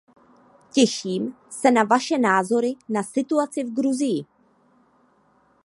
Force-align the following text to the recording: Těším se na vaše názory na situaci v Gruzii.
Těším 0.71 1.35
se 1.49 1.71
na 1.71 1.83
vaše 1.83 2.17
názory 2.17 2.73
na 2.89 3.03
situaci 3.03 3.63
v 3.63 3.73
Gruzii. 3.73 4.25